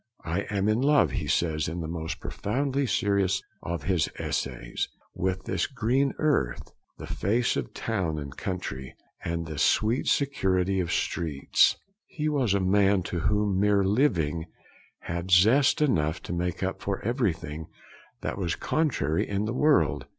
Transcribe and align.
'I 0.25 0.39
am 0.49 0.67
in 0.67 0.81
love,' 0.81 1.11
he 1.11 1.27
says 1.27 1.67
in 1.67 1.81
the 1.81 1.87
most 1.87 2.19
profoundly 2.19 2.87
serious 2.87 3.43
of 3.61 3.83
his 3.83 4.09
essays, 4.17 4.89
'with 5.13 5.43
this 5.43 5.67
green 5.67 6.15
earth; 6.17 6.71
the 6.97 7.05
face 7.05 7.55
of 7.55 7.71
town 7.75 8.17
and 8.17 8.35
country; 8.35 8.95
and 9.23 9.45
the 9.45 9.59
sweet 9.59 10.07
security 10.07 10.79
of 10.79 10.91
streets.' 10.91 11.77
He 12.07 12.27
was 12.27 12.55
a 12.55 12.59
man 12.59 13.03
to 13.03 13.19
whom 13.19 13.59
mere 13.59 13.83
living 13.83 14.47
had 15.01 15.29
zest 15.29 15.83
enough 15.83 16.19
to 16.23 16.33
make 16.33 16.63
up 16.63 16.81
for 16.81 16.99
everything 17.05 17.67
that 18.21 18.39
was 18.39 18.55
contrary 18.55 19.29
in 19.29 19.45
the 19.45 19.53
world. 19.53 20.07